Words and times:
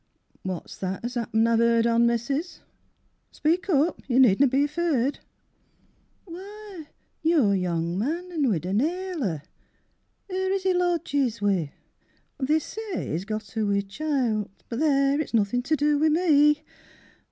What's 0.41 0.77
that 0.77 1.05
as 1.05 1.15
'appen 1.15 1.45
I've 1.45 1.59
'eered 1.61 1.85
on, 1.85 2.07
Missis, 2.07 2.61
Speak 3.31 3.69
up, 3.69 4.01
you 4.07 4.17
nedna 4.19 4.47
be 4.49 4.65
feared. 4.65 5.19
Why, 6.25 6.87
your 7.21 7.53
young 7.53 7.99
man 7.99 8.31
an' 8.31 8.49
Widow 8.49 8.71
Naylor, 8.71 9.43
Her 10.27 10.53
as 10.55 10.63
he 10.63 10.73
lodges 10.73 11.39
wi', 11.39 11.71
They 12.39 12.57
say 12.57 13.11
he's 13.11 13.25
got 13.25 13.51
her 13.51 13.63
wi' 13.63 13.81
childt; 13.81 14.49
but 14.69 14.79
there, 14.79 15.21
It's 15.21 15.35
nothing 15.35 15.61
to 15.61 15.75
do 15.75 15.99
wi' 15.99 16.09
me. 16.09 16.63